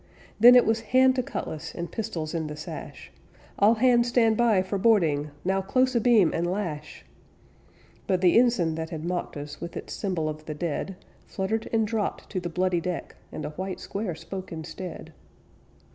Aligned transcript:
Then 0.39 0.55
it 0.55 0.65
was 0.65 0.79
hand 0.97 1.15
to 1.17 1.21
cutlass, 1.21 1.75
And 1.75 1.91
pistols 1.91 2.33
in 2.33 2.47
the 2.47 2.55
sash. 2.57 3.11
"All 3.59 3.75
hands 3.75 4.07
stand 4.07 4.35
by 4.35 4.63
for 4.63 4.79
boarding, 4.79 5.29
Now, 5.45 5.61
close 5.61 5.93
abeam 5.95 6.33
and 6.33 6.47
lash!" 6.51 7.05
But 8.07 8.19
the 8.21 8.35
ensign 8.39 8.73
that 8.73 8.89
had 8.89 9.05
mocked 9.05 9.37
us 9.37 9.61
With 9.61 9.77
its 9.77 9.93
symbol 9.93 10.27
of 10.27 10.45
the 10.47 10.55
dead 10.55 10.95
Fluttered 11.27 11.69
and 11.71 11.85
dropped 11.85 12.31
to 12.31 12.39
the 12.39 12.49
bloody 12.49 12.81
deck, 12.81 13.15
And 13.31 13.45
a 13.45 13.51
white 13.51 13.79
square 13.79 14.15
spoke 14.15 14.51
instead. 14.51 15.13